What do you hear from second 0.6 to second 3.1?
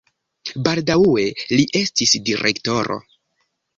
Baldaŭe li estis direktoro.